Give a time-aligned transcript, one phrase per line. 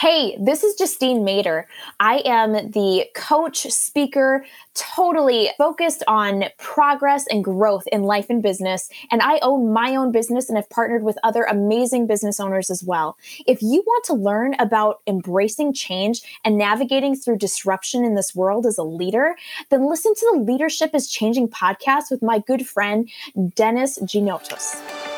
[0.00, 1.66] Hey, this is Justine Mater.
[1.98, 8.88] I am the coach, speaker, totally focused on progress and growth in life and business.
[9.10, 12.84] And I own my own business and have partnered with other amazing business owners as
[12.84, 13.18] well.
[13.44, 18.66] If you want to learn about embracing change and navigating through disruption in this world
[18.66, 19.34] as a leader,
[19.70, 23.10] then listen to the Leadership is Changing podcast with my good friend,
[23.56, 25.17] Dennis Ginotos.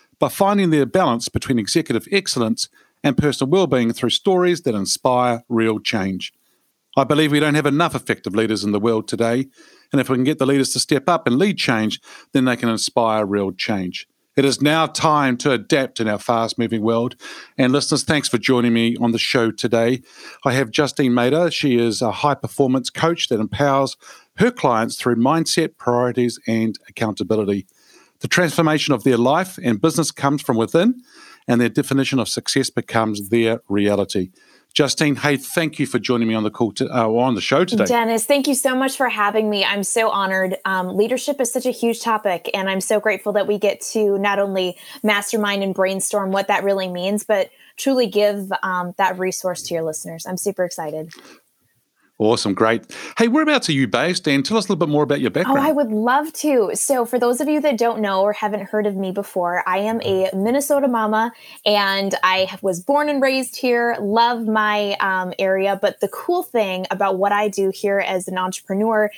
[0.21, 2.69] by finding their balance between executive excellence
[3.03, 6.31] and personal well-being through stories that inspire real change.
[6.95, 9.47] I believe we don't have enough effective leaders in the world today,
[9.91, 11.99] and if we can get the leaders to step up and lead change,
[12.33, 14.07] then they can inspire real change.
[14.37, 17.15] It is now time to adapt in our fast moving world.
[17.57, 20.03] And listeners, thanks for joining me on the show today.
[20.45, 21.51] I have Justine Mater.
[21.51, 23.97] She is a high performance coach that empowers
[24.37, 27.65] her clients through mindset, priorities, and accountability.
[28.21, 31.01] The transformation of their life and business comes from within,
[31.47, 34.31] and their definition of success becomes their reality.
[34.73, 37.65] Justine, hey, thank you for joining me on the call to, uh, on the show
[37.65, 37.83] today.
[37.83, 39.65] Dennis, thank you so much for having me.
[39.65, 40.55] I'm so honored.
[40.63, 44.17] Um, leadership is such a huge topic, and I'm so grateful that we get to
[44.17, 49.61] not only mastermind and brainstorm what that really means, but truly give um, that resource
[49.63, 50.25] to your listeners.
[50.25, 51.11] I'm super excited.
[52.21, 52.83] Awesome, great.
[53.17, 54.27] Hey, whereabouts are you based?
[54.27, 55.57] And tell us a little bit more about your background.
[55.57, 56.69] Oh, I would love to.
[56.75, 59.79] So, for those of you that don't know or haven't heard of me before, I
[59.79, 61.33] am a Minnesota mama
[61.65, 65.79] and I was born and raised here, love my um, area.
[65.81, 69.09] But the cool thing about what I do here as an entrepreneur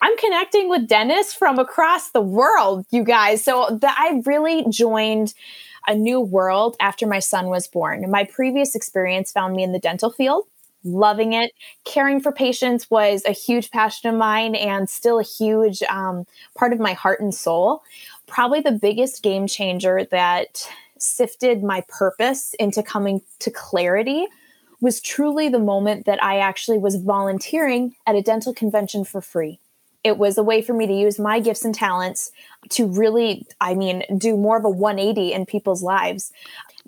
[0.00, 3.44] I'm connecting with Dennis from across the world, you guys.
[3.44, 5.32] So the, I really joined
[5.86, 8.10] a new world after my son was born.
[8.10, 10.46] My previous experience found me in the dental field
[10.84, 11.52] loving it.
[11.84, 16.26] Caring for patients was a huge passion of mine and still a huge um,
[16.56, 17.82] part of my heart and soul.
[18.26, 24.26] Probably the biggest game changer that sifted my purpose into coming to clarity
[24.80, 29.60] was truly the moment that I actually was volunteering at a dental convention for free.
[30.04, 32.32] It was a way for me to use my gifts and talents
[32.70, 36.32] to really, I mean, do more of a 180 in people's lives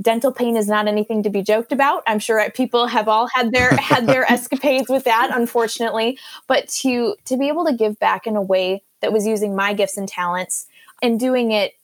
[0.00, 2.02] dental pain is not anything to be joked about.
[2.06, 6.18] I'm sure people have all had their had their escapades with that, unfortunately.
[6.46, 9.74] But to to be able to give back in a way that was using my
[9.74, 10.66] gifts and talents
[11.02, 11.74] and doing it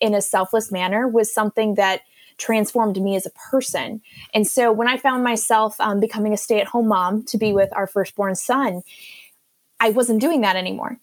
[0.00, 2.02] in a selfless manner was something that
[2.38, 4.00] transformed me as a person.
[4.32, 7.52] And so when I found myself um, becoming a stay at home mom to be
[7.52, 8.80] with our firstborn son,
[9.78, 10.98] I wasn't doing that anymore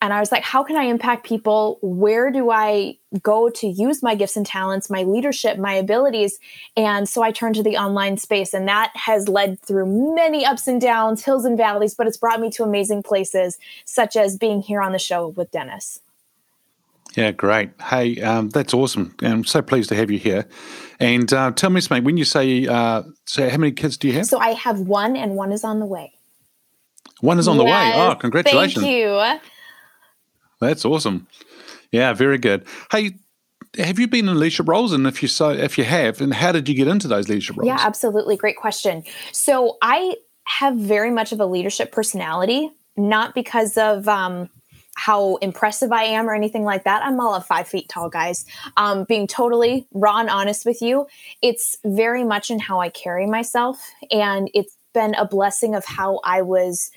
[0.00, 1.78] and I was like, how can I impact people?
[1.82, 6.38] Where do I go to use my gifts and talents, my leadership, my abilities?
[6.76, 10.68] And so I turned to the online space, and that has led through many ups
[10.68, 14.62] and downs, hills and valleys, but it's brought me to amazing places, such as being
[14.62, 16.00] here on the show with Dennis.
[17.16, 17.70] Yeah, great.
[17.82, 19.16] Hey, um, that's awesome.
[19.22, 20.46] I'm so pleased to have you here.
[21.00, 22.04] And uh, tell me something.
[22.04, 24.26] When you say, uh, so how many kids do you have?
[24.26, 26.12] So I have one, and one is on the way.
[27.20, 28.06] One is on yes, the way.
[28.06, 28.84] Oh, congratulations!
[28.84, 29.57] Thank you.
[30.60, 31.26] That's awesome.
[31.92, 32.66] Yeah, very good.
[32.90, 33.12] Hey,
[33.76, 34.92] have you been in leadership roles?
[34.92, 37.56] And if you so if you have and how did you get into those leadership
[37.56, 37.66] roles?
[37.66, 38.36] Yeah absolutely.
[38.36, 39.04] Great question.
[39.32, 44.48] So i have very much of a leadership personality not because of um,
[44.96, 47.04] how impressive i am or anything like that.
[47.04, 48.46] I'm all of five feet tall guys.
[48.76, 51.06] Um, being totally raw and honest with you
[51.42, 53.78] it's very much in how i carry myself.
[54.10, 56.90] And it's been a blessing of how i was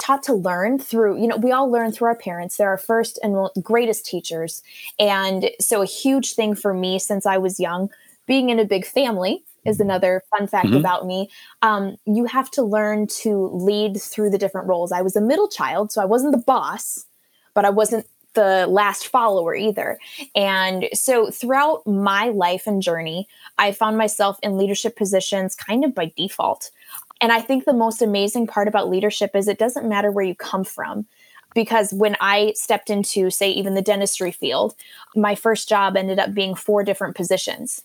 [0.00, 2.56] taught to learn through you know we all learn through our parents.
[2.56, 4.62] They're our first and greatest teachers.
[4.98, 7.90] And so a huge thing for me since i was young
[8.26, 10.76] being in a big family is another fun fact mm-hmm.
[10.76, 11.28] about me.
[11.62, 14.92] Um, you have to learn to lead through the different roles.
[14.92, 17.06] I was a middle child so i wasn't the boss
[17.54, 19.98] but i wasn't the last follower either.
[20.34, 25.94] And so throughout my life and journey, I found myself in leadership positions kind of
[25.94, 26.70] by default
[27.20, 30.34] And I think the most amazing part about leadership is it doesn't matter where you
[30.34, 31.06] come from.
[31.54, 34.74] Because when I stepped into, say, even the dentistry field,
[35.16, 37.82] my first job ended up being four different positions.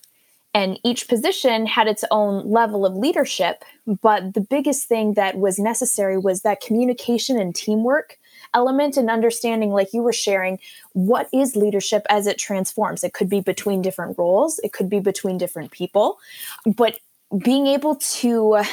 [0.54, 3.66] And each position had its own level of leadership.
[4.02, 8.18] But the biggest thing that was necessary was that communication and teamwork
[8.54, 10.60] element and understanding, like you were sharing,
[10.94, 13.04] what is leadership as it transforms.
[13.04, 16.20] It could be between different roles, it could be between different people.
[16.66, 17.00] But
[17.44, 18.64] being able to,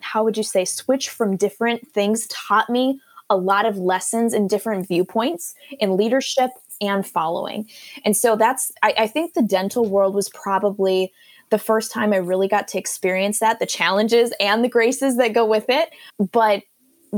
[0.00, 4.50] how would you say, switch from different things taught me a lot of lessons and
[4.50, 6.50] different viewpoints in leadership
[6.80, 7.68] and following.
[8.04, 11.12] And so that's, I, I, think the dental world was probably
[11.50, 15.32] the first time I really got to experience that, the challenges and the graces that
[15.32, 15.90] go with it.
[16.32, 16.62] But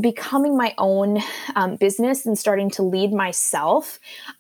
[0.01, 1.21] becoming my own
[1.55, 3.99] um, business and starting to lead myself,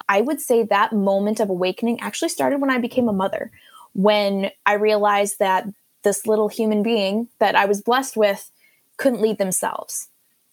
[0.09, 3.51] I would say that moment of awakening actually started when I became a mother.
[3.95, 5.67] When I realized that
[6.03, 8.51] this little human being that I was blessed with
[8.97, 10.09] couldn't lead themselves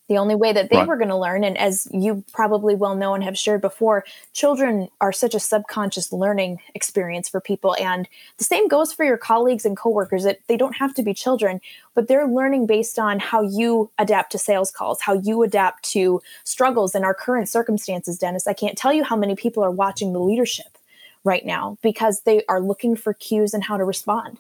[0.10, 0.88] the only way that they right.
[0.88, 1.44] were going to learn.
[1.44, 4.04] And as you probably well know and have shared before,
[4.34, 7.76] children are such a subconscious learning experience for people.
[7.80, 8.10] And
[8.40, 11.62] the same goes for your colleagues and coworkers that they don't have to be children,
[11.94, 16.22] but they're learning based on how you adapt to sales calls, how you adapt to
[16.44, 18.48] struggles in our current circumstances, Dennis.
[18.48, 20.78] I can't tell you how many people are watching the leadership
[21.24, 24.40] right now because they are looking for cues and how to respond.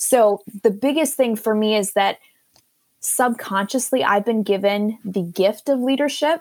[0.00, 2.18] So the biggest thing for me is that
[3.00, 6.40] subconsciously I've been given the gift of leadership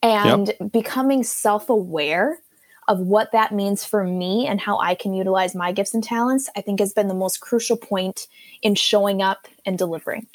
[0.00, 0.72] and yep.
[0.72, 2.38] becoming self aware
[2.86, 6.48] of what that means for me and how I can utilize my gifts and talents,
[6.56, 8.28] I think has been the most crucial point
[8.62, 10.28] in showing up and delivering.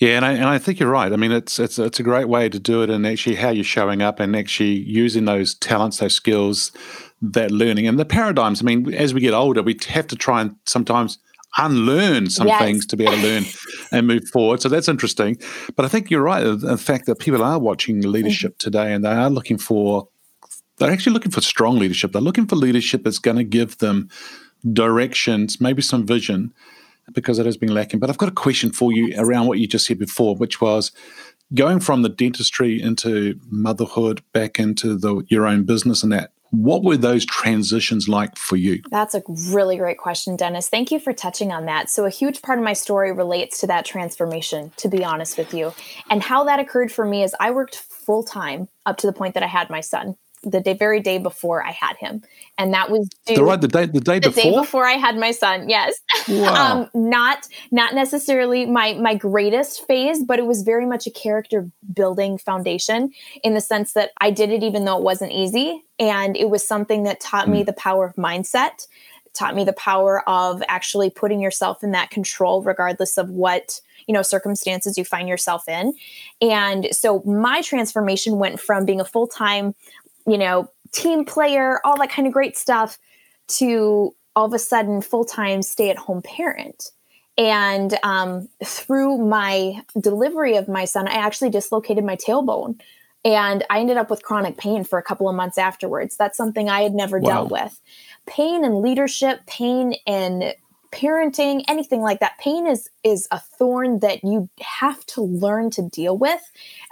[0.00, 1.12] Yeah, and I, and I think you're right.
[1.12, 3.64] I mean, it's it's it's a great way to do it, and actually how you're
[3.64, 6.70] showing up, and actually using those talents, those skills,
[7.22, 8.62] that learning, and the paradigms.
[8.62, 11.18] I mean, as we get older, we have to try and sometimes
[11.58, 12.60] unlearn some yes.
[12.60, 13.44] things to be able to learn
[13.92, 14.60] and move forward.
[14.60, 15.38] So that's interesting.
[15.74, 16.42] But I think you're right.
[16.42, 18.64] The fact that people are watching leadership mm-hmm.
[18.64, 20.08] today and they are looking for,
[20.78, 22.12] they're actually looking for strong leadership.
[22.12, 24.10] They're looking for leadership that's going to give them
[24.72, 26.52] directions, maybe some vision,
[27.12, 28.00] because it has been lacking.
[28.00, 30.92] But I've got a question for you around what you just said before, which was
[31.54, 36.32] going from the dentistry into motherhood back into the your own business and that
[36.62, 38.82] what were those transitions like for you?
[38.90, 40.68] That's a really great question, Dennis.
[40.68, 41.90] Thank you for touching on that.
[41.90, 45.52] So, a huge part of my story relates to that transformation, to be honest with
[45.52, 45.74] you.
[46.10, 49.34] And how that occurred for me is I worked full time up to the point
[49.34, 52.22] that I had my son the day, very day before I had him,
[52.58, 54.92] and that was due, the right the day the day the before day before I
[54.92, 55.68] had my son.
[55.68, 55.98] Yes,
[56.28, 56.82] wow.
[56.82, 61.68] um, not not necessarily my my greatest phase, but it was very much a character
[61.92, 63.12] building foundation
[63.42, 66.66] in the sense that I did it even though it wasn't easy, and it was
[66.66, 67.52] something that taught mm.
[67.52, 68.86] me the power of mindset,
[69.34, 74.12] taught me the power of actually putting yourself in that control, regardless of what you
[74.12, 75.92] know circumstances you find yourself in
[76.40, 79.74] and so my transformation went from being a full-time
[80.26, 82.98] you know, team player, all that kind of great stuff,
[83.48, 86.90] to all of a sudden full time stay at home parent.
[87.38, 92.80] And um, through my delivery of my son, I actually dislocated my tailbone.
[93.24, 96.16] And I ended up with chronic pain for a couple of months afterwards.
[96.16, 97.28] That's something I had never wow.
[97.28, 97.80] dealt with.
[98.26, 100.54] Pain and leadership, pain and
[100.92, 105.82] parenting anything like that pain is is a thorn that you have to learn to
[105.82, 106.40] deal with.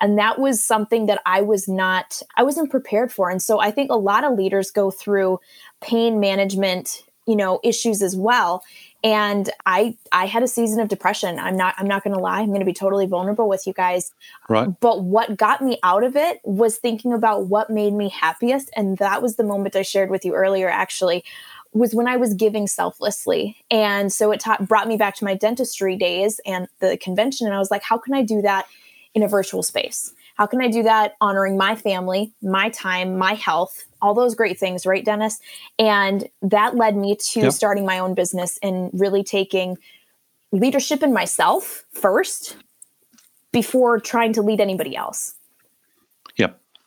[0.01, 3.31] And that was something that i was not i wasn't prepared for.
[3.31, 5.41] And so i think a lot of leaders go through
[5.81, 8.63] pain management you know issues as well.
[9.03, 11.39] And i i had a season of depression.
[11.39, 13.73] I'm not i'm not going to lie i'm going to be totally vulnerable with you
[13.73, 14.13] guys.
[14.49, 14.69] Right.
[14.81, 18.71] But what got me out of it was thinking about what made me happiest.
[18.77, 21.25] And that was the moment i shared with you earlier actually
[21.75, 23.57] was when I was giving selflessly.
[23.71, 27.47] And so it taught, brought me back to my dentistry days and the convention.
[27.47, 28.67] And I was like, how can I do that
[29.13, 30.13] in a virtual space?
[30.37, 34.59] How can I do that honoring my family, my time, my health, all those great
[34.59, 35.41] things, right, Dennis?
[35.79, 37.53] And that led me to yep.
[37.53, 39.77] starting my own business and really taking
[40.53, 42.57] leadership in myself first
[43.53, 45.35] before trying to lead anybody else.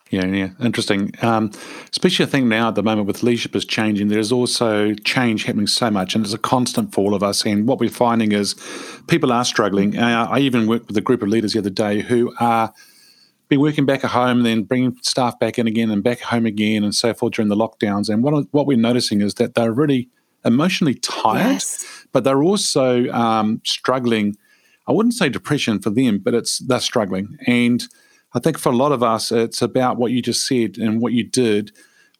[0.09, 1.11] Yeah, yeah, interesting.
[1.21, 1.51] Um,
[1.91, 5.67] especially I think now at the moment with leadership is changing, there's also change happening
[5.67, 7.45] so much, and it's a constant for all of us.
[7.45, 8.55] And what we're finding is
[9.07, 9.97] people are struggling.
[9.97, 12.73] Uh, I even worked with a group of leaders the other day who are
[13.49, 16.83] be working back at home, then bringing staff back in again and back home again,
[16.83, 18.09] and so forth during the lockdowns.
[18.09, 20.09] And what what we're noticing is that they're really
[20.45, 22.05] emotionally tired, yes.
[22.13, 24.37] but they're also um, struggling.
[24.87, 27.85] I wouldn't say depression for them, but it's they're struggling and
[28.37, 31.11] I think for a lot of us, it's about what you just said and what
[31.11, 31.71] you did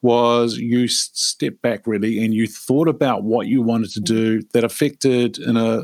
[0.01, 4.63] was you stepped back really and you thought about what you wanted to do that
[4.63, 5.83] affected in a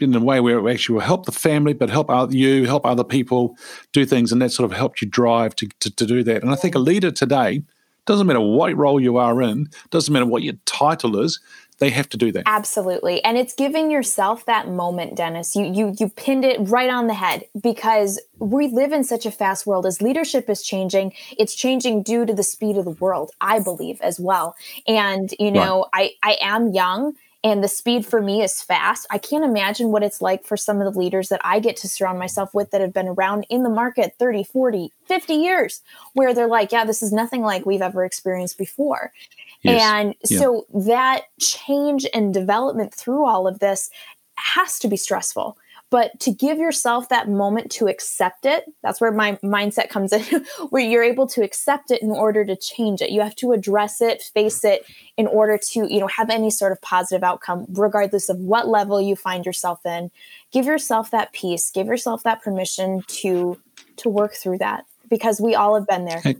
[0.00, 3.04] in a way where it actually will help the family, but help you, help other
[3.04, 3.56] people
[3.92, 6.42] do things, and that sort of helped you drive to, to, to do that.
[6.42, 7.62] And I think a leader today
[8.06, 11.40] doesn't matter what role you are in, doesn't matter what your title is,
[11.78, 12.42] they have to do that.
[12.46, 13.22] Absolutely.
[13.24, 15.54] And it's giving yourself that moment, Dennis.
[15.54, 19.30] You you you pinned it right on the head because we live in such a
[19.30, 21.12] fast world as leadership is changing.
[21.38, 24.56] It's changing due to the speed of the world, I believe as well.
[24.86, 26.12] And you know, right.
[26.22, 29.06] I I am young and the speed for me is fast.
[29.10, 31.88] I can't imagine what it's like for some of the leaders that I get to
[31.88, 35.80] surround myself with that have been around in the market 30, 40, 50 years,
[36.14, 39.12] where they're like, yeah, this is nothing like we've ever experienced before.
[39.62, 39.82] Yes.
[39.82, 40.38] And yeah.
[40.38, 43.90] so that change and development through all of this
[44.36, 45.58] has to be stressful.
[45.90, 50.22] But to give yourself that moment to accept it, that's where my mindset comes in,
[50.68, 53.10] where you're able to accept it in order to change it.
[53.10, 54.84] You have to address it, face it
[55.16, 59.00] in order to, you know, have any sort of positive outcome, regardless of what level
[59.00, 60.10] you find yourself in.
[60.52, 63.58] Give yourself that peace, give yourself that permission to
[63.96, 66.20] to work through that because we all have been there.
[66.20, 66.36] Hey.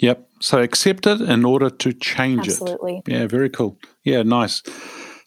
[0.00, 0.28] Yep.
[0.40, 2.96] So accept it in order to change Absolutely.
[2.96, 2.98] it.
[2.98, 3.14] Absolutely.
[3.14, 3.78] Yeah, very cool.
[4.02, 4.62] Yeah, nice.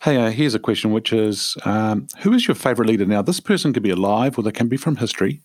[0.02, 3.06] Hey, uh, here's a question, which is um, Who is your favorite leader?
[3.06, 5.42] Now, this person could be alive or they can be from history,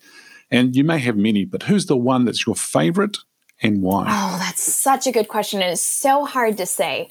[0.50, 3.18] and you may have many, but who's the one that's your favorite
[3.62, 4.06] and why?
[4.08, 5.62] Oh, that's such a good question.
[5.62, 7.08] It is so hard to say.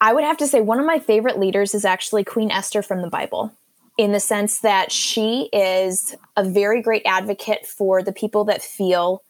[0.00, 3.02] I would have to say one of my favorite leaders is actually Queen Esther from
[3.02, 3.52] the Bible
[3.98, 9.22] in the sense that she is a very great advocate for the people that feel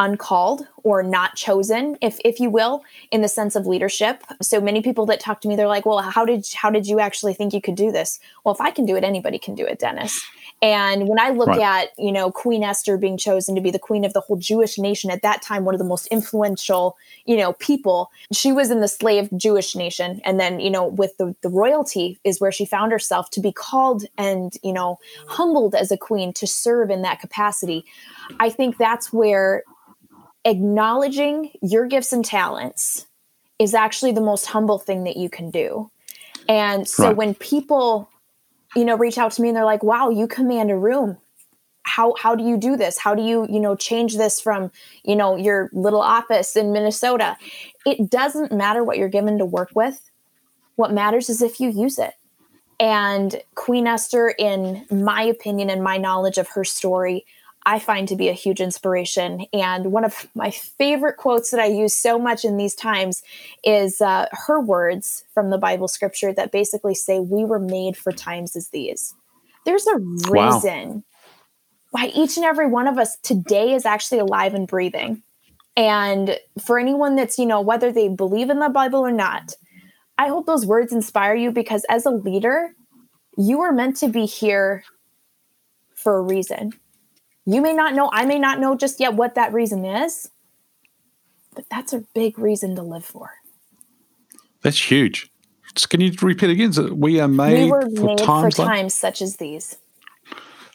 [0.00, 4.22] uncalled or not chosen if if you will in the sense of leadership.
[4.40, 7.00] So many people that talk to me they're like well how did how did you
[7.00, 8.20] actually think you could do this?
[8.44, 10.24] Well if i can do it anybody can do it dennis.
[10.62, 11.60] And when i look right.
[11.60, 14.78] at you know queen esther being chosen to be the queen of the whole jewish
[14.78, 18.80] nation at that time one of the most influential you know people she was in
[18.80, 20.20] the slave jewish nation.
[20.24, 23.52] And then you know with the, the royalty is where she found herself to be
[23.52, 24.98] called and you know
[25.28, 27.84] humbled as a queen to serve in that capacity.
[28.40, 29.64] I think that's where
[30.44, 33.06] acknowledging your gifts and talents
[33.58, 35.90] is actually the most humble thing that you can do.
[36.48, 37.16] And so right.
[37.16, 38.10] when people,
[38.76, 41.16] you know, reach out to me and they're like, "Wow, you command a room.
[41.84, 42.98] How how do you do this?
[42.98, 44.70] How do you, you know, change this from,
[45.04, 47.36] you know, your little office in Minnesota?"
[47.86, 50.10] It doesn't matter what you're given to work with.
[50.76, 52.14] What matters is if you use it.
[52.80, 57.24] And Queen Esther in my opinion and my knowledge of her story
[57.66, 59.46] I find to be a huge inspiration.
[59.52, 63.22] And one of my favorite quotes that I use so much in these times
[63.64, 68.12] is uh, her words from the Bible scripture that basically say, We were made for
[68.12, 69.14] times as these.
[69.64, 69.98] There's a
[70.30, 71.02] reason wow.
[71.90, 75.22] why each and every one of us today is actually alive and breathing.
[75.76, 79.54] And for anyone that's, you know, whether they believe in the Bible or not,
[80.18, 82.74] I hope those words inspire you because as a leader,
[83.36, 84.84] you are meant to be here
[85.94, 86.74] for a reason
[87.46, 90.30] you may not know, I may not know just yet what that reason is,
[91.54, 93.30] but that's a big reason to live for.
[94.62, 95.30] That's huge.
[95.88, 96.98] Can you repeat again?
[96.98, 99.76] We are made, we were for, made times, for like, times such as these.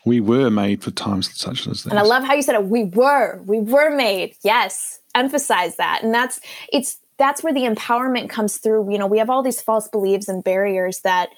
[0.06, 1.86] We were made for times such as these.
[1.86, 2.66] And I love how you said it.
[2.66, 3.42] We were.
[3.46, 4.36] We were made.
[4.44, 5.00] Yes.
[5.16, 6.02] Emphasize that.
[6.04, 6.40] And that's
[6.72, 8.92] it's that's where the empowerment comes through.
[8.92, 11.30] You know, we have all these false beliefs and barriers that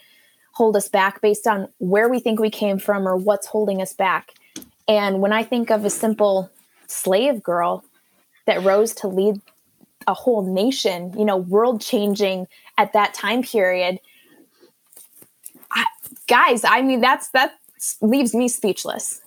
[0.53, 3.93] hold us back based on where we think we came from or what's holding us
[3.93, 4.33] back.
[4.91, 6.51] And when I think of a simple
[6.87, 7.85] slave girl
[8.45, 9.39] that rose to lead
[10.05, 12.45] a whole nation, you know, world changing
[12.77, 14.01] at that time period,
[15.71, 15.85] I,
[16.27, 17.57] guys, I mean, that's that
[18.01, 19.21] leaves me speechless.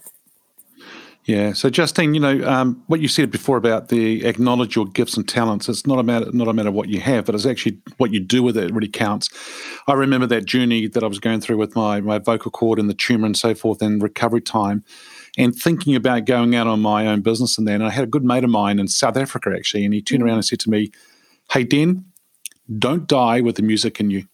[1.24, 1.54] Yeah.
[1.54, 5.26] So, Justine, you know um, what you said before about the acknowledge your gifts and
[5.26, 5.66] talents.
[5.70, 8.20] It's not a matter not a matter what you have, but it's actually what you
[8.20, 9.30] do with it really counts.
[9.86, 12.90] I remember that journey that I was going through with my my vocal cord and
[12.90, 14.84] the tumor and so forth, and recovery time
[15.36, 18.24] and thinking about going out on my own business and then I had a good
[18.24, 20.92] mate of mine in South Africa actually, and he turned around and said to me,
[21.50, 22.04] Hey Den,
[22.78, 24.26] don't die with the music in you.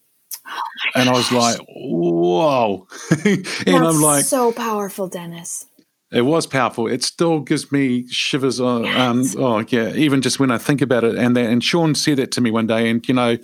[0.47, 0.61] Oh
[0.95, 2.87] and I was like, whoa.
[3.25, 5.65] and That's I'm like so powerful, Dennis.
[6.11, 6.87] It was powerful.
[6.87, 8.59] It still gives me shivers.
[8.59, 11.15] On, um, oh yeah, even just when I think about it.
[11.15, 13.37] And that, and Sean said that to me one day, and you know,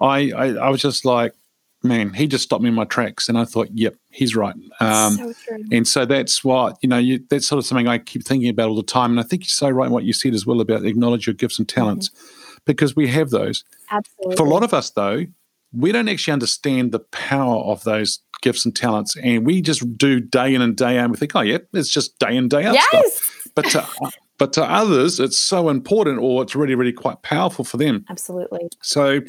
[0.00, 1.34] I, I, I was just like,
[1.82, 4.54] man, he just stopped me in my tracks, and I thought, yep, he's right.
[4.80, 5.34] Um, so
[5.70, 6.98] and so that's what you know.
[6.98, 9.42] You, that's sort of something I keep thinking about all the time, and I think
[9.42, 12.10] you're so right in what you said as well about acknowledge your gifts and talents,
[12.10, 12.56] mm-hmm.
[12.64, 13.64] because we have those.
[13.90, 14.36] Absolutely.
[14.36, 15.26] For a lot of us, though,
[15.72, 20.20] we don't actually understand the power of those gifts and talents, and we just do
[20.20, 21.04] day in and day out.
[21.04, 23.14] And we think, oh yeah, it's just day in day out yes!
[23.14, 23.48] stuff.
[23.54, 23.86] But to,
[24.38, 28.04] but to others, it's so important or it's really, really quite powerful for them.
[28.08, 28.68] Absolutely.
[28.82, 29.20] So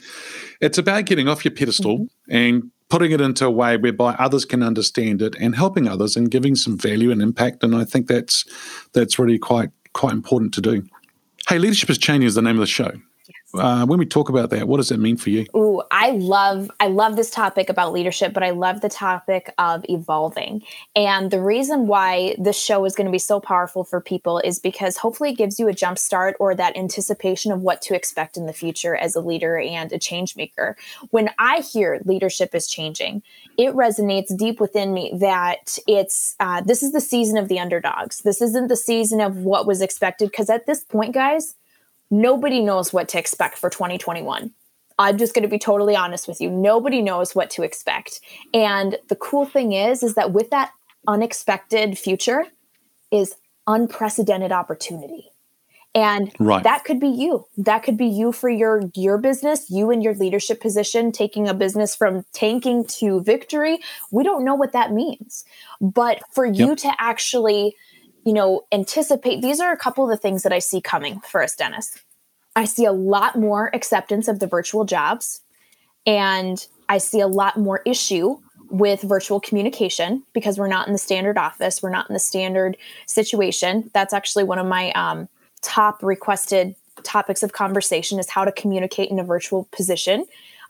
[0.60, 2.36] it's about getting off your pedestal mm-hmm.
[2.36, 6.32] and putting it into a way whereby others can understand it and helping others and
[6.32, 7.64] giving some value and impact.
[7.64, 8.46] And I think that's
[8.94, 10.84] that's really quite quite important to do.
[11.48, 12.92] Hey, leadership is changing is the name of the show.
[13.54, 15.46] Uh, when we talk about that, what does that mean for you?
[15.56, 19.86] Ooh, I love I love this topic about leadership, but I love the topic of
[19.88, 20.64] evolving.
[20.98, 24.60] And the reason why this show is going to be so powerful for people is
[24.60, 28.36] because hopefully it gives you a jump start or that anticipation of what to expect
[28.36, 30.76] in the future as a leader and a change maker.
[31.12, 33.24] When I hear leadership is changing,
[33.58, 38.24] it resonates deep within me that it's uh, this is the season of the underdogs.
[38.24, 41.56] This isn't the season of what was expected because at this point, guys
[42.12, 44.52] nobody knows what to expect for 2021.
[45.00, 46.50] I'm just going to be totally honest with you.
[46.50, 48.20] Nobody knows what to expect.
[48.54, 50.72] And the cool thing is is that with that
[51.08, 52.46] unexpected future
[53.12, 53.36] is
[53.68, 55.32] unprecedented opportunity.
[55.96, 56.64] And right.
[56.64, 57.46] that could be you.
[57.58, 61.56] That could be you for your your business, you in your leadership position taking a
[61.56, 63.80] business from tanking to victory.
[64.12, 65.44] We don't know what that means.
[65.82, 66.56] But for yep.
[66.56, 67.76] you to actually
[68.28, 69.42] you know, anticipate.
[69.42, 71.98] These are a couple of the things that I see coming for us, Dennis.
[72.58, 75.40] I see a lot more acceptance of the virtual jobs,
[76.06, 78.38] and I see a lot more issue
[78.70, 82.76] with virtual communication because we're not in the standard office, we're not in the standard
[83.06, 83.90] situation.
[83.94, 85.30] That's actually one of my um,
[85.62, 90.26] top requested topics of conversation is how to communicate in a virtual position.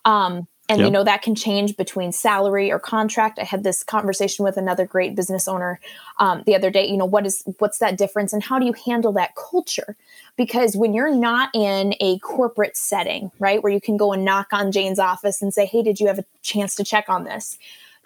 [0.05, 0.85] Um, and yep.
[0.85, 3.39] you know that can change between salary or contract.
[3.39, 5.79] I had this conversation with another great business owner
[6.19, 8.73] um, the other day you know what is what's that difference and how do you
[8.85, 9.95] handle that culture?
[10.35, 14.47] Because when you're not in a corporate setting right where you can go and knock
[14.51, 17.57] on jane's office and say hey did you have a chance to check on this?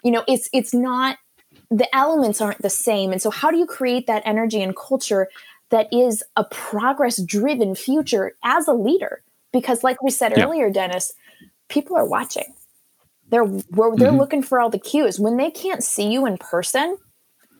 [0.02, 1.18] You know it's it's not
[1.70, 3.12] the elements aren't the same.
[3.12, 5.28] And so how do you create that energy and culture
[5.70, 9.22] that is a progress driven future as a leader?
[9.52, 10.46] Because like we said yep.
[10.46, 11.12] earlier dennis
[11.72, 12.54] people are watching.
[13.30, 14.18] They're they're mm-hmm.
[14.18, 15.18] looking for all the cues.
[15.18, 16.98] When they can't see you in person,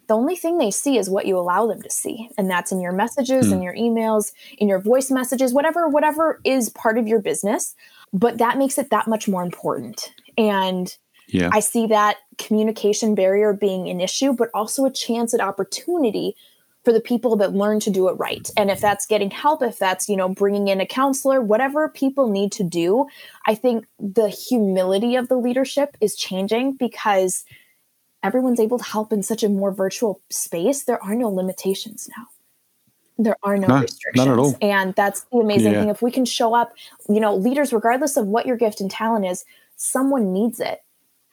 [0.07, 2.81] the only thing they see is what you allow them to see, and that's in
[2.81, 3.53] your messages, mm.
[3.53, 7.75] in your emails, in your voice messages, whatever whatever is part of your business.
[8.13, 10.13] But that makes it that much more important.
[10.37, 10.95] And
[11.29, 11.49] yeah.
[11.51, 16.37] I see that communication barrier being an issue, but also a chance at opportunity
[16.85, 18.51] for the people that learn to do it right.
[18.57, 22.29] And if that's getting help, if that's, you know, bringing in a counselor, whatever people
[22.29, 23.07] need to do,
[23.47, 27.45] I think the humility of the leadership is changing because
[28.23, 30.85] everyone's able to help in such a more virtual space.
[30.85, 32.27] There are no limitations now.
[33.19, 34.27] There are no, no restrictions.
[34.27, 34.57] Not at all.
[34.61, 35.81] And that's the amazing yeah.
[35.81, 35.91] thing.
[35.91, 36.73] If we can show up,
[37.09, 39.45] you know, leaders, regardless of what your gift and talent is,
[39.77, 40.83] someone needs it.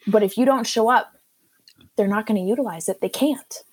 [0.06, 1.16] But if you don't show up,
[1.96, 3.02] they're not going to utilize it.
[3.02, 3.64] They can't.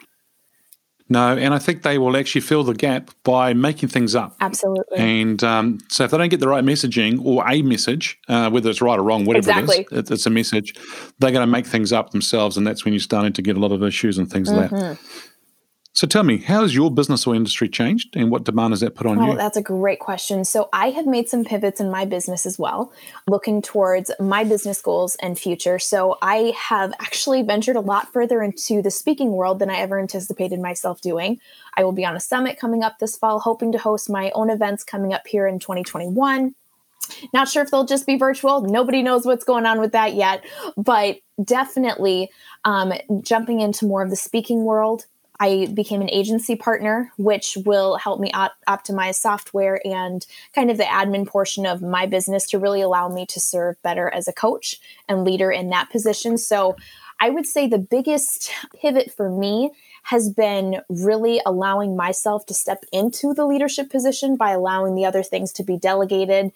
[1.09, 4.37] No, and I think they will actually fill the gap by making things up.
[4.41, 4.99] Absolutely.
[4.99, 8.71] And um, so if they don't get the right messaging or a message, uh, whether
[8.71, 9.87] it's right or wrong, whatever exactly.
[9.93, 10.75] it is, it's a message,
[11.21, 12.57] they're going to make things up themselves.
[12.57, 14.61] And that's when you're starting to get a lot of issues and things mm-hmm.
[14.61, 14.99] like that.
[15.97, 18.95] So tell me, how has your business or industry changed and what demand has that
[18.95, 19.25] put on you?
[19.25, 19.37] oh, you?
[19.39, 20.45] That's a great question.
[20.45, 22.93] So I have made some pivots in my business as well,
[23.27, 25.79] looking towards my business goals and future.
[25.79, 29.99] So I have actually ventured a lot further into the speaking world than I ever
[29.99, 31.41] anticipated myself doing.
[31.79, 34.51] I will be on a summit coming up this fall, hoping to host my own
[34.51, 36.55] events coming up here in 2021.
[37.33, 38.61] Not sure if they'll just be virtual.
[38.61, 40.45] Nobody knows what's going on with that yet,
[40.77, 42.31] but definitely
[42.67, 45.07] um, jumping into more of the speaking world,
[45.39, 50.79] I became an agency partner, which will help me op- optimize software and kind of
[50.79, 54.33] the admin portion of my business to really allow me to serve better as a
[54.33, 56.39] coach and leader in that position.
[56.39, 56.77] So
[57.21, 59.71] I would say the biggest pivot for me
[60.05, 65.23] has been really allowing myself to step into the leadership position by allowing the other
[65.23, 66.53] things to be delegated,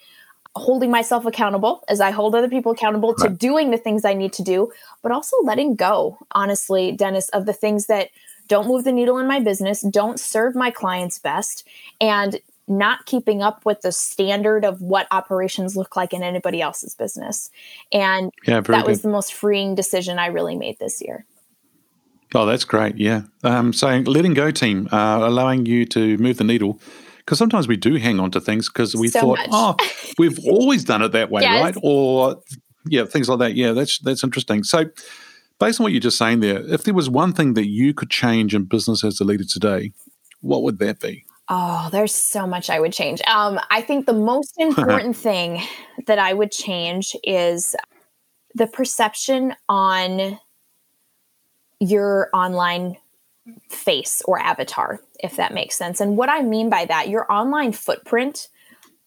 [0.54, 3.28] holding myself accountable as I hold other people accountable right.
[3.28, 4.70] to doing the things I need to do,
[5.02, 8.10] but also letting go, honestly, Dennis, of the things that
[8.50, 11.66] don't move the needle in my business, don't serve my clients best,
[12.00, 16.96] and not keeping up with the standard of what operations look like in anybody else's
[16.96, 17.48] business.
[17.92, 18.86] And yeah, that good.
[18.86, 21.24] was the most freeing decision I really made this year.
[22.34, 22.96] Oh, that's great.
[22.96, 23.22] Yeah.
[23.44, 26.80] Um, so letting go team, uh, allowing you to move the needle.
[27.18, 29.48] Because sometimes we do hang on to things because we so thought, much.
[29.52, 29.76] oh,
[30.18, 31.62] we've always done it that way, yes.
[31.62, 31.76] right?
[31.84, 32.42] Or
[32.86, 33.54] yeah, things like that.
[33.54, 34.64] Yeah, that's that's interesting.
[34.64, 34.86] So
[35.60, 38.08] Based on what you're just saying there, if there was one thing that you could
[38.08, 39.92] change in business as a leader today,
[40.40, 41.26] what would that be?
[41.50, 43.20] Oh, there's so much I would change.
[43.26, 45.62] Um, I think the most important thing
[46.06, 47.76] that I would change is
[48.54, 50.38] the perception on
[51.78, 52.96] your online
[53.68, 56.00] face or avatar, if that makes sense.
[56.00, 58.48] And what I mean by that, your online footprint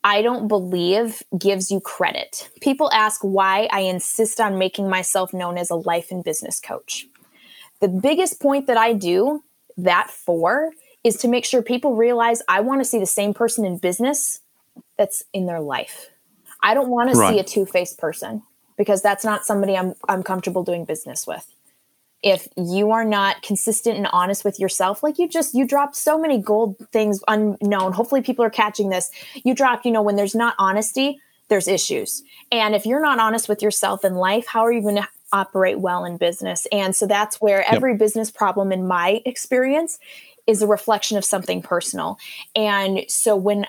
[0.03, 2.49] I don't believe gives you credit.
[2.61, 7.07] People ask why I insist on making myself known as a life and business coach.
[7.79, 9.43] The biggest point that I do
[9.77, 10.71] that for
[11.03, 14.41] is to make sure people realize I want to see the same person in business
[14.97, 16.09] that's in their life.
[16.61, 17.33] I don't want to right.
[17.33, 18.43] see a two-faced person
[18.77, 21.45] because that's not somebody I'm I'm comfortable doing business with.
[22.23, 26.17] If you are not consistent and honest with yourself, like you just you drop so
[26.17, 27.91] many gold things unknown.
[27.91, 29.11] Hopefully people are catching this.
[29.43, 32.23] You drop, you know, when there's not honesty, there's issues.
[32.51, 35.79] And if you're not honest with yourself in life, how are you going to operate
[35.79, 36.65] well in business?
[36.71, 37.99] And so that's where every yep.
[37.99, 39.99] business problem in my experience
[40.47, 42.17] is a reflection of something personal.
[42.55, 43.67] And so when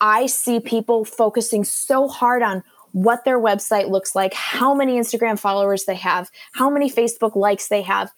[0.00, 5.38] I see people focusing so hard on what their website looks like, how many Instagram
[5.38, 8.10] followers they have, how many Facebook likes they have.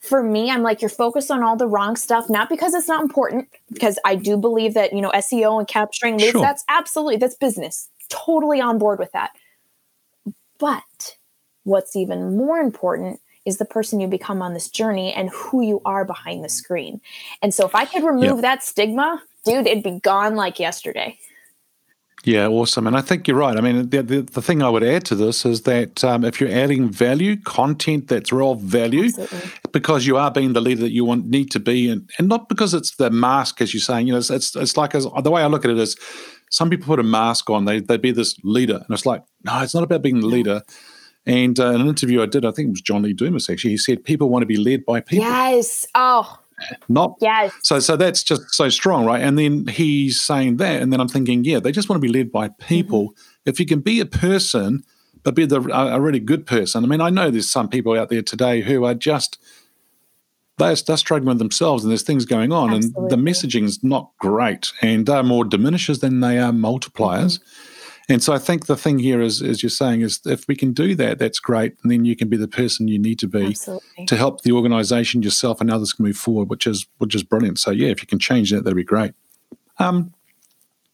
[0.00, 3.02] For me, I'm like, you're focused on all the wrong stuff, not because it's not
[3.02, 6.40] important, because I do believe that, you know, SEO and capturing leads, sure.
[6.40, 7.88] that's absolutely, that's business.
[8.08, 9.32] Totally on board with that.
[10.58, 11.16] But
[11.64, 15.80] what's even more important is the person you become on this journey and who you
[15.84, 17.00] are behind the screen.
[17.42, 18.42] And so if I could remove yep.
[18.42, 21.18] that stigma, dude, it'd be gone like yesterday.
[22.24, 22.86] Yeah, awesome.
[22.86, 23.56] And I think you're right.
[23.56, 26.40] I mean, the, the, the thing I would add to this is that um, if
[26.40, 29.50] you're adding value, content that's real value, Absolutely.
[29.72, 32.48] because you are being the leader that you want need to be, and, and not
[32.48, 35.30] because it's the mask, as you're saying, you know, it's, it's, it's like as, the
[35.30, 35.96] way I look at it is
[36.50, 38.76] some people put a mask on, they, they'd be this leader.
[38.76, 40.62] And it's like, no, it's not about being the leader.
[41.24, 43.72] And uh, in an interview I did, I think it was John Lee Dumas actually,
[43.72, 45.26] he said people want to be led by people.
[45.26, 45.86] Yes.
[45.94, 46.38] Oh,
[46.88, 47.52] not yes.
[47.62, 49.22] So so that's just so strong, right?
[49.22, 52.12] And then he's saying that, and then I'm thinking, yeah, they just want to be
[52.12, 53.10] led by people.
[53.10, 53.50] Mm-hmm.
[53.50, 54.84] If you can be a person,
[55.22, 56.84] but be the, a, really good person.
[56.84, 59.38] I mean, I know there's some people out there today who are just
[60.58, 63.02] they're, they're struggling with themselves, and there's things going on, Absolutely.
[63.02, 67.38] and the messaging is not great, and they're more diminishes than they are multipliers.
[67.38, 67.67] Mm-hmm.
[68.10, 70.72] And so I think the thing here is, as you're saying, is if we can
[70.72, 71.76] do that, that's great.
[71.82, 74.06] And then you can be the person you need to be Absolutely.
[74.06, 77.58] to help the organization, yourself, and others can move forward, which is which is brilliant.
[77.58, 79.12] So yeah, if you can change that, that'd be great.
[79.78, 80.14] Um,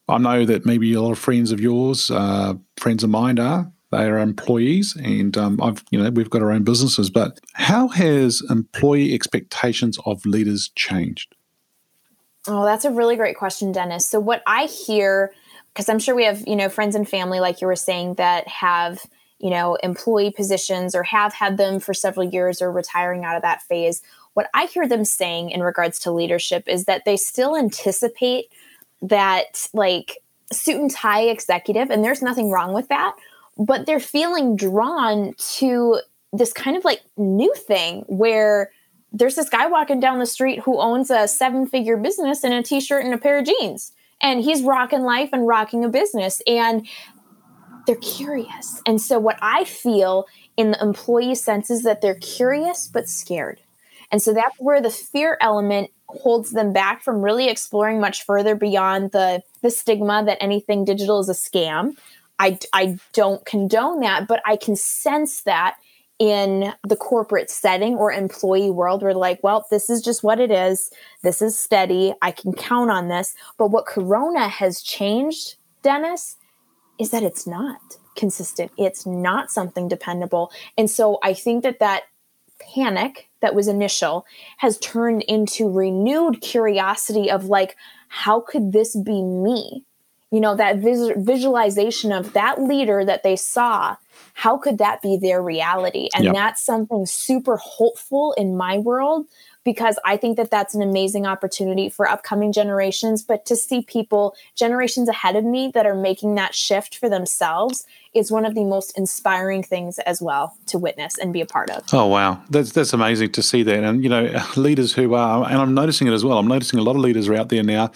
[0.09, 3.71] I know that maybe a lot of friends of yours, uh, friends of mine are.
[3.91, 7.11] They are employees, and um, I've you know we've got our own businesses.
[7.11, 11.37] But how has employee expectations of leaders changed?
[12.49, 14.07] Oh, that's a really great question, Dennis.
[14.09, 15.33] So what I hear
[15.75, 18.47] because I'm sure we have, you know, friends and family, like you were saying, that
[18.47, 19.05] have,
[19.41, 23.43] you know, employee positions or have had them for several years or retiring out of
[23.43, 24.01] that phase.
[24.35, 28.47] What I hear them saying in regards to leadership is that they still anticipate
[29.03, 30.19] that, like,
[30.53, 33.17] suit and tie executive, and there's nothing wrong with that,
[33.59, 36.01] but they're feeling drawn to
[36.33, 38.71] this kind of like new thing where
[39.13, 42.63] there's this guy walking down the street who owns a seven figure business in a
[42.63, 43.93] t shirt and a pair of jeans
[44.25, 46.89] and he's rocking life and rocking a business and
[47.87, 48.81] they're curious.
[48.87, 53.61] And so what i feel in the employee sense is that they're curious but scared.
[54.11, 58.55] And so that's where the fear element holds them back from really exploring much further
[58.55, 61.97] beyond the the stigma that anything digital is a scam.
[62.39, 65.77] I i don't condone that but i can sense that
[66.19, 70.51] in the corporate setting or employee world we're like well this is just what it
[70.51, 70.91] is.
[71.23, 72.15] This is steady.
[72.23, 73.35] I can count on this.
[73.59, 76.37] But what corona has changed dennis
[76.99, 77.81] is that it's not
[78.15, 78.71] consistent.
[78.79, 80.53] It's not something dependable.
[80.79, 82.05] And so i think that that
[82.61, 84.25] panic that was initial
[84.59, 87.77] has turned into renewed curiosity of like
[88.09, 89.85] how could this be me?
[90.31, 93.97] You know that vis- visualization of that leader that they saw
[94.35, 96.35] how could that be their reality and yep.
[96.35, 99.27] that's something super hopeful in my world
[99.65, 104.35] because i think that that's an amazing opportunity for upcoming generations but to see people
[104.55, 108.65] generations ahead of me that are making that shift for themselves is one of the
[108.65, 111.83] most inspiring things as well to witness and be a part of.
[111.93, 115.61] Oh wow, that's that's amazing to see that, and you know, leaders who are, and
[115.61, 116.39] I'm noticing it as well.
[116.39, 117.91] I'm noticing a lot of leaders are out there now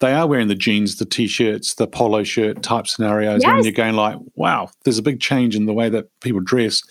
[0.00, 3.50] they are wearing the jeans, the t-shirts, the polo shirt type scenarios, yes.
[3.50, 6.82] and you're going like, wow, there's a big change in the way that people dress.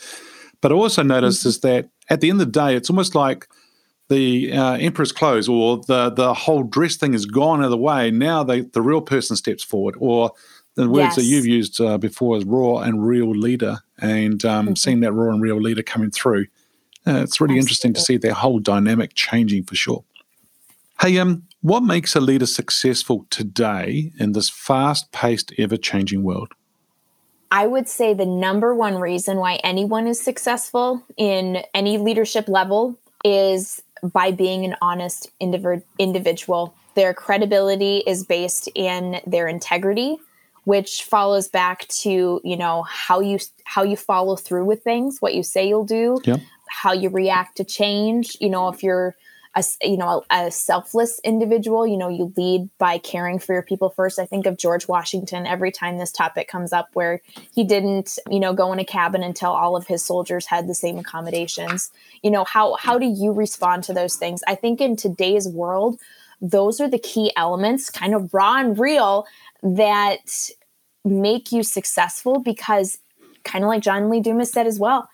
[0.62, 1.50] But I also noticed mm-hmm.
[1.50, 3.48] is that at the end of the day, it's almost like
[4.10, 7.78] the uh, emperor's clothes or the the whole dress thing is gone out of the
[7.78, 8.12] way.
[8.12, 10.32] Now they, the real person steps forward, or
[10.76, 11.16] the words yes.
[11.16, 14.76] that you've used uh, before is raw and real leader, and um, mm-hmm.
[14.76, 16.46] seeing that raw and real leader coming through.
[17.08, 17.60] Uh, it's really Absolutely.
[17.60, 20.04] interesting to see their whole dynamic changing for sure.
[21.02, 26.54] Hey, um, what makes a leader successful today in this fast paced, ever changing world?
[27.52, 32.98] I would say the number one reason why anyone is successful in any leadership level
[33.26, 36.74] is by being an honest indiv- individual.
[36.96, 40.18] Their credibility is based in their integrity,
[40.64, 45.34] which follows back to you know how you how you follow through with things what
[45.34, 46.20] you say you'll do
[46.68, 49.16] how you react to change you know if you're
[49.56, 53.64] a you know a, a selfless individual you know you lead by caring for your
[53.64, 54.20] people first.
[54.20, 57.22] I think of george washington every time this topic comes up where
[57.54, 60.76] he didn't you know go in a cabin until all of his soldiers had the
[60.76, 61.92] same accommodations.
[62.22, 64.42] You know how how do you respond to those things?
[64.48, 66.00] I think in today's world
[66.42, 69.26] those are the key elements kind of raw and real
[69.62, 70.50] that
[71.04, 72.98] make you successful because
[73.44, 75.10] kind of like john lee dumas said as well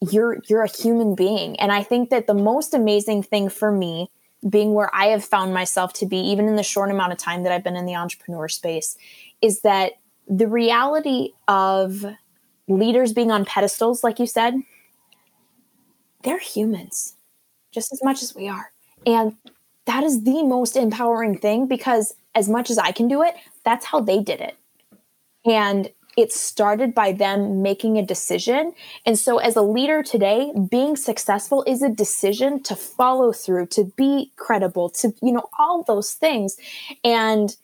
[0.00, 1.58] you're you're a human being.
[1.60, 4.10] And i think that the most amazing thing for me
[4.48, 7.42] being where i have found myself to be even in the short amount of time
[7.42, 8.96] that i've been in the entrepreneur space
[9.40, 9.92] is that
[10.28, 12.04] the reality of
[12.68, 14.54] leaders being on pedestals like you said
[16.22, 17.14] they're humans
[17.72, 18.72] just as much as we are.
[19.04, 19.36] And
[19.84, 23.86] that is the most empowering thing because as much as i can do it that's
[23.86, 24.56] how they did it.
[25.44, 28.72] And it started by them making a decision.
[29.04, 33.84] And so, as a leader today, being successful is a decision to follow through, to
[33.96, 36.56] be credible, to, you know, all those things.
[37.04, 37.54] And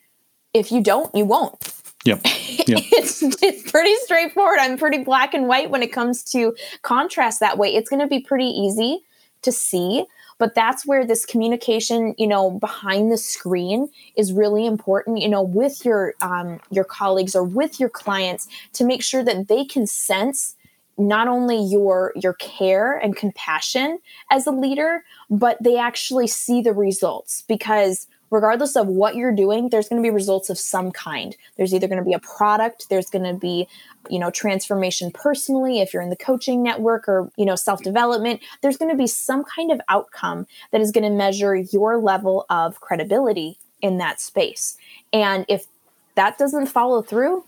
[0.52, 1.74] if you don't, you won't.
[2.04, 2.26] Yep.
[2.68, 2.78] Yep.
[2.92, 4.58] It's, it's pretty straightforward.
[4.60, 7.74] I'm pretty black and white when it comes to contrast that way.
[7.74, 9.00] It's going to be pretty easy
[9.40, 10.04] to see
[10.42, 15.40] but that's where this communication you know behind the screen is really important you know
[15.40, 19.86] with your um, your colleagues or with your clients to make sure that they can
[19.86, 20.56] sense
[20.98, 24.00] not only your your care and compassion
[24.32, 29.68] as a leader but they actually see the results because regardless of what you're doing
[29.68, 31.36] there's going to be results of some kind.
[31.56, 33.68] There's either going to be a product there's going to be
[34.10, 38.40] you know transformation personally if you're in the coaching network or you know self development
[38.62, 42.46] there's going to be some kind of outcome that is going to measure your level
[42.50, 44.76] of credibility in that space.
[45.12, 45.66] And if
[46.14, 47.44] that doesn't follow through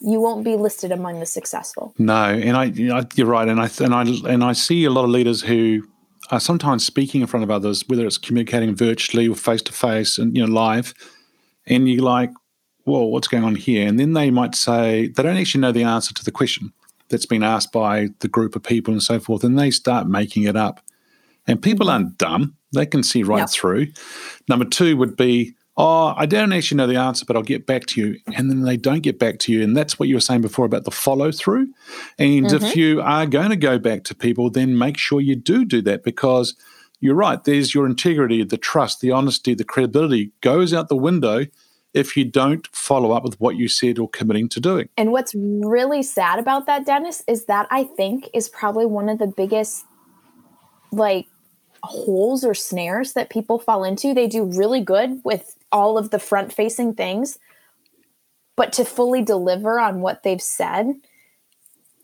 [0.00, 1.94] you won't be listed among the successful.
[1.98, 2.64] No, and I,
[3.14, 5.88] you're right, and I and I and I see a lot of leaders who
[6.30, 10.18] are sometimes speaking in front of others, whether it's communicating virtually or face to face,
[10.18, 10.94] and you know, live,
[11.66, 12.30] and you're like,
[12.84, 15.84] "Whoa, what's going on here?" And then they might say they don't actually know the
[15.84, 16.72] answer to the question
[17.08, 20.44] that's been asked by the group of people and so forth, and they start making
[20.44, 20.80] it up.
[21.46, 23.46] And people aren't dumb; they can see right Yeah.
[23.46, 23.88] through.
[24.48, 27.86] Number two would be, oh, I don't actually know the answer, but I'll get back
[27.86, 28.20] to you.
[28.34, 29.62] And then they don't get back to you.
[29.62, 31.68] And that's what you were saying before about the follow through.
[32.18, 32.78] And if mm-hmm.
[32.78, 36.04] you are going to go back to people, then make sure you do do that
[36.04, 36.54] because
[37.00, 37.42] you're right.
[37.42, 41.46] There's your integrity, the trust, the honesty, the credibility goes out the window
[41.92, 44.88] if you don't follow up with what you said or committing to doing.
[44.96, 49.18] And what's really sad about that, Dennis, is that I think is probably one of
[49.18, 49.84] the biggest
[50.92, 51.26] like
[51.82, 54.14] holes or snares that people fall into.
[54.14, 57.38] They do really good with all of the front facing things,
[58.56, 60.94] but to fully deliver on what they've said,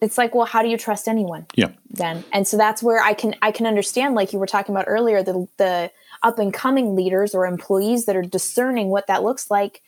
[0.03, 1.47] it's like, well, how do you trust anyone?
[1.55, 1.69] Yeah.
[1.91, 4.85] then and so that's where i can i can understand like you were talking about
[4.89, 5.91] earlier the the
[6.23, 9.83] up and coming leaders or employees that are discerning what that looks like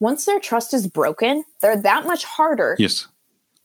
[0.00, 3.08] once their trust is broken they're that much harder Yes.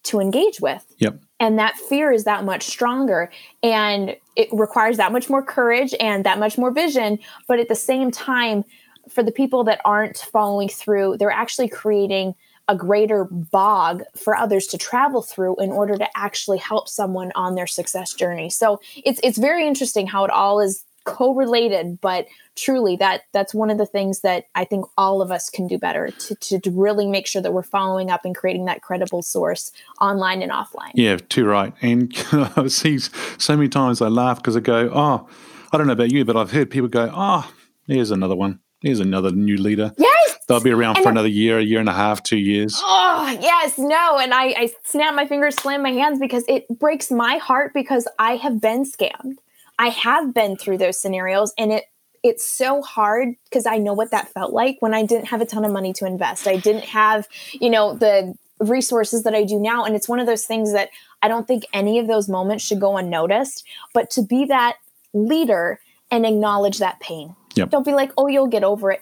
[0.04, 1.20] to engage with Yep.
[1.40, 3.30] and that fear is that much stronger
[3.62, 7.76] and it requires that much more courage and that much more vision but at the
[7.76, 8.66] same time
[9.10, 12.36] for the people that aren't following through they're actually creating
[12.70, 17.56] a greater bog for others to travel through in order to actually help someone on
[17.56, 22.96] their success journey so it's it's very interesting how it all is correlated but truly
[22.96, 26.12] that that's one of the things that i think all of us can do better
[26.12, 29.74] to, to, to really make sure that we're following up and creating that credible source
[30.00, 31.74] online and offline Yeah, too right.
[31.82, 33.00] And I see
[33.38, 35.28] so many times I laugh because I go, oh,
[35.72, 37.52] I don't know about you, but I've heard people go, oh,
[37.88, 38.60] here's another one.
[38.84, 39.94] Here's another new leader.
[39.98, 42.78] yes They'll be around And for another year, a year and a half, two years.
[42.84, 44.20] Oh, yes, no.
[44.20, 48.08] And I, I snap my fingers, slam my hands because it breaks my heart because
[48.20, 49.38] I have been scammed.
[49.80, 51.86] I have been through those scenarios and it
[52.24, 55.46] it's so hard because I know what that felt like when I didn't have a
[55.46, 56.48] ton of money to invest.
[56.48, 59.84] I didn't have, you know, the resources that I do now.
[59.84, 60.90] And it's one of those things that
[61.22, 63.66] I don't think any of those moments should go unnoticed.
[63.94, 64.78] But to be that
[65.14, 67.36] leader and acknowledge that pain.
[67.56, 67.70] Yep.
[67.70, 69.02] Don't be like, oh, you'll get over it.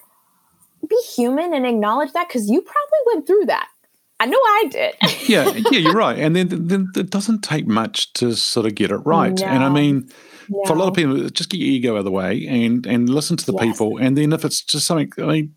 [0.88, 3.68] Be human and acknowledge that because you probably went through that.
[4.20, 4.94] I know I did.
[5.28, 6.18] yeah, yeah, you're right.
[6.18, 9.40] And then, then it doesn't take much to sort of get it right.
[9.42, 9.74] And I No.
[9.74, 10.08] mean,
[10.66, 13.08] for a lot of people, just get your ego out of the way and and
[13.08, 13.62] listen to the Yes.
[13.62, 13.98] people.
[13.98, 15.54] And then if it's just something, I mean,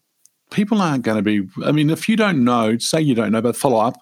[0.51, 1.47] people aren't going to be.
[1.63, 3.97] I mean, if you don't know, say you don't know, but follow up,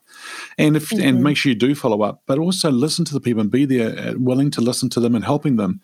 [0.58, 1.04] and if Mhm.
[1.04, 3.66] and make sure you do follow up, but also listen to the people and be
[3.66, 5.82] there, uh, willing to listen to them and helping them.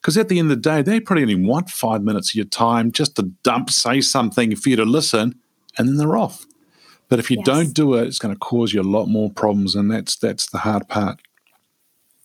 [0.00, 2.44] Because at the end of the day, they probably only want five minutes of your
[2.46, 5.34] time just to dump, say something for you to listen,
[5.76, 6.46] and then they're off.
[7.08, 7.46] But if you Yes.
[7.46, 10.50] don't do it, it's going to cause you a lot more problems, and that's that's
[10.50, 11.20] the hard part.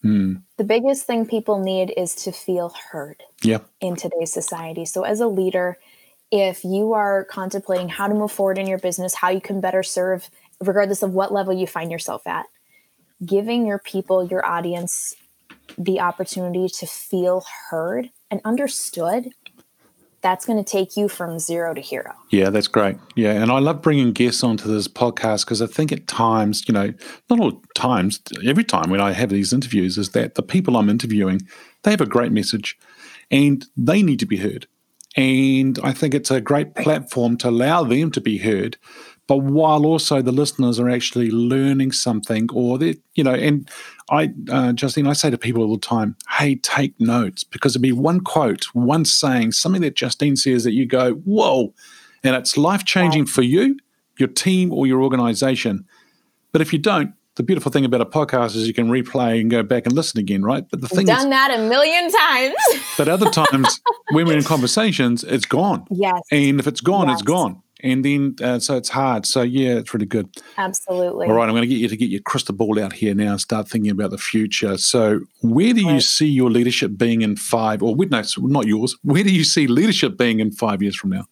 [0.02, 0.36] Hmm.
[0.58, 4.86] The biggest thing people need is to feel heard Yeah, in today's society.
[4.86, 5.78] So, as a leader,
[6.32, 9.84] if you are contemplating how to move forward in your business, how you can better
[9.84, 12.46] serve, regardless of what level you find yourself at,
[13.26, 15.16] giving your people, your audience,
[15.78, 19.34] the opportunity to feel heard and understood,
[20.22, 22.14] that's going to take you from zero to hero.
[22.30, 22.96] Yeah, that's great.
[23.16, 26.74] Yeah, and I love bringing guests onto this podcast because I think at times, you
[26.74, 26.94] know,
[27.30, 30.90] not all times, every time when I have these interviews, is that the people I'm
[30.90, 31.42] interviewing,
[31.84, 32.78] they have a great message
[33.30, 34.66] and they need to be heard.
[35.16, 38.78] And I think it's a great platform to allow them to be heard.
[39.28, 43.70] But while also the listeners are actually learning something, or they, you know, and
[44.10, 47.82] I, uh, Justine, I say to people all the time, hey, take notes because it'd
[47.82, 51.74] be one quote, one saying, something that Justine says that you go, whoa,
[52.24, 53.78] and it's life changing for you,
[54.20, 55.86] your team, or your organization.
[56.52, 59.50] But if you don't, the beautiful thing about a podcast is you can replay and
[59.50, 60.64] go back and listen again, right?
[60.70, 62.56] But the thing is, Done that a million times.
[62.96, 65.86] but other times when we're in conversations, it's gone.
[65.90, 67.62] yes, And if it's gone, it's gone.
[67.84, 69.26] And then, uh, so it's hard.
[69.26, 70.30] So, yeah, it's really good.
[70.58, 71.28] absolutely.
[71.28, 73.32] All right, I'm going to get you to get your crystal ball out here now
[73.32, 74.78] and start thinking about the future.
[74.78, 78.96] So, where do you see your leadership being in five, or no, not yours?
[79.04, 81.26] Where do you see leadership being in five years from now?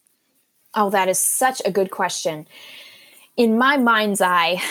[0.75, 2.47] Oh, that is such a good question.
[3.37, 4.61] In my mind's eye,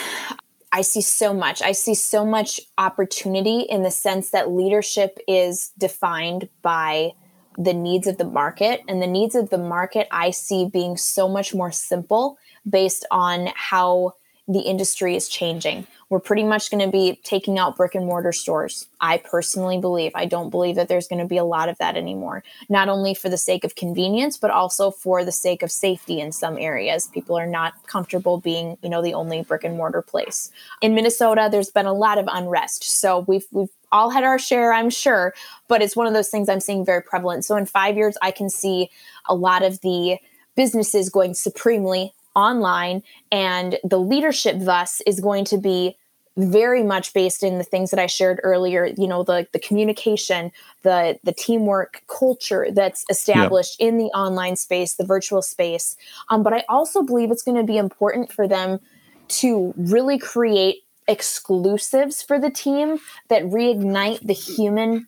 [0.71, 1.61] I see so much.
[1.61, 7.13] I see so much opportunity in the sense that leadership is defined by
[7.57, 8.81] the needs of the market.
[8.87, 12.37] And the needs of the market I see being so much more simple
[12.69, 14.13] based on how
[14.51, 15.87] the industry is changing.
[16.09, 18.87] We're pretty much going to be taking out brick and mortar stores.
[18.99, 20.11] I personally believe.
[20.13, 22.43] I don't believe that there's going to be a lot of that anymore.
[22.67, 26.33] Not only for the sake of convenience, but also for the sake of safety in
[26.33, 27.07] some areas.
[27.07, 30.51] People are not comfortable being, you know, the only brick and mortar place.
[30.81, 32.83] In Minnesota, there's been a lot of unrest.
[32.83, 35.33] So we've we've all had our share, I'm sure,
[35.69, 37.45] but it's one of those things I'm seeing very prevalent.
[37.45, 38.89] So in 5 years I can see
[39.27, 40.17] a lot of the
[40.55, 45.97] businesses going supremely online and the leadership thus is going to be
[46.37, 50.51] very much based in the things that I shared earlier, you know, the the communication,
[50.83, 55.97] the the teamwork culture that's established in the online space, the virtual space.
[56.29, 58.79] Um, but I also believe it's going to be important for them
[59.27, 65.07] to really create exclusives for the team that reignite the human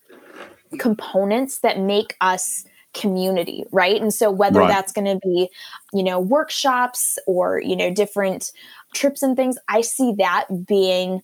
[0.80, 4.68] components that make us community right and so whether Right.
[4.68, 5.50] that's going to be
[5.94, 8.52] you know workshops or you know different
[8.94, 11.22] trips and things i see that being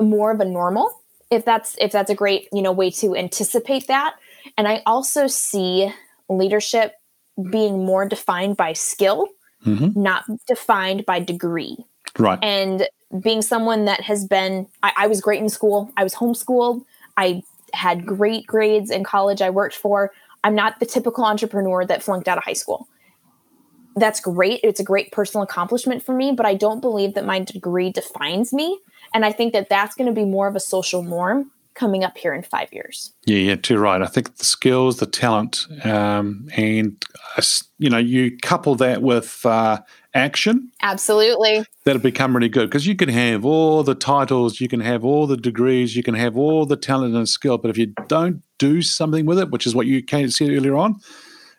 [0.00, 0.90] more of a normal
[1.30, 4.16] if that's if that's a great you know way to anticipate that
[4.56, 5.92] and i also see
[6.28, 6.94] leadership
[7.50, 9.26] being more defined by skill
[9.66, 9.94] Mhm.
[9.96, 11.76] not defined by degree
[12.18, 12.38] Right.
[12.42, 12.88] and
[13.22, 16.84] being someone that has been I, I was great in school i was homeschooled
[17.16, 17.42] i
[17.74, 20.12] had great grades in college i worked for
[20.44, 22.88] i'm not the typical entrepreneur that flunked out of high school.
[23.96, 24.60] That's great.
[24.62, 28.52] It's a great personal accomplishment for me but i don't believe that my degree defines
[28.52, 28.78] me.
[29.14, 32.18] And i think that that's going to be more of a social norm coming up
[32.18, 34.02] here in five years Yeah, yeah, too right.
[34.02, 37.02] I think the skills, the talent, um, and
[37.36, 37.42] uh,
[37.78, 39.80] you know, you couple that with uh,
[40.12, 42.68] action, absolutely that'll become really good.
[42.68, 46.14] Because you can have all the titles, you can have all the degrees, you can
[46.14, 49.66] have all the talent and skill, but if you don't do something with it, which
[49.66, 50.96] is what you see earlier on,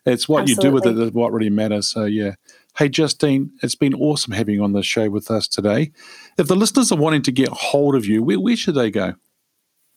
[0.06, 1.12] it's what you do with it Absolutely.
[1.12, 1.88] that what really matters.
[1.88, 2.36] So yeah.
[2.78, 5.92] Hey Justine, it's been awesome having you on the show with us today.
[6.38, 9.16] If the listeners are wanting to get hold of you, where, where should they go?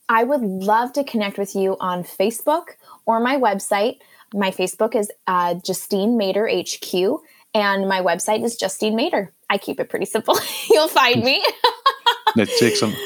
[0.08, 3.98] I would love to connect with you on Facebook or my website.
[4.34, 7.20] My Facebook is uh, Justine Mater HQ,
[7.54, 9.32] and my website is Justine Mater.
[9.50, 10.36] I keep it pretty simple.
[10.70, 11.44] You'll find me.
[12.36, 12.96] That's excellent.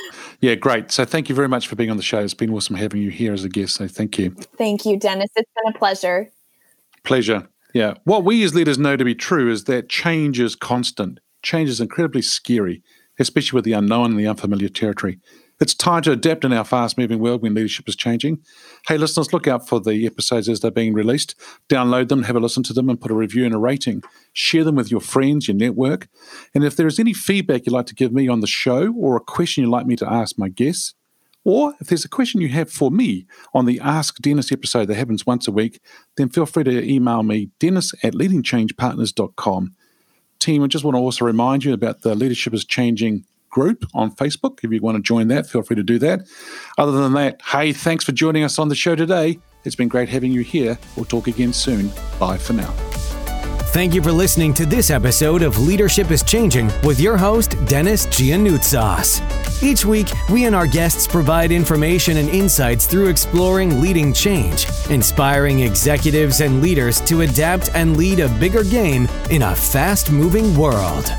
[0.40, 0.92] Yeah, great.
[0.92, 2.20] So thank you very much for being on the show.
[2.20, 3.74] It's been awesome having you here as a guest.
[3.74, 4.30] So thank you.
[4.56, 5.30] Thank you, Dennis.
[5.34, 6.30] It's been a pleasure.
[7.04, 7.48] Pleasure.
[7.72, 7.94] Yeah.
[8.04, 11.20] What we as leaders know to be true is that change is constant.
[11.42, 12.82] Change is incredibly scary,
[13.18, 15.18] especially with the unknown and the unfamiliar territory.
[15.58, 18.42] It's time to adapt in our fast moving world when leadership is changing.
[18.88, 21.34] Hey, listeners, look out for the episodes as they're being released.
[21.70, 24.02] Download them, have a listen to them, and put a review and a rating.
[24.34, 26.08] Share them with your friends, your network.
[26.54, 29.16] And if there is any feedback you'd like to give me on the show or
[29.16, 30.94] a question you'd like me to ask my guests,
[31.42, 34.96] or if there's a question you have for me on the Ask Dennis episode that
[34.96, 35.80] happens once a week,
[36.16, 39.74] then feel free to email me, dennis at leadingchangepartners.com.
[40.38, 43.24] Team, I just want to also remind you about the Leadership is Changing
[43.56, 44.58] group on Facebook.
[44.62, 46.28] If you want to join that, feel free to do that.
[46.76, 49.38] Other than that, hey, thanks for joining us on the show today.
[49.64, 50.78] It's been great having you here.
[50.94, 51.90] We'll talk again soon.
[52.20, 52.70] Bye for now.
[53.72, 58.06] Thank you for listening to this episode of Leadership is Changing with your host, Dennis
[58.06, 59.22] Giannoutsos.
[59.62, 65.60] Each week, we and our guests provide information and insights through exploring leading change, inspiring
[65.60, 71.10] executives and leaders to adapt and lead a bigger game in a fast moving world.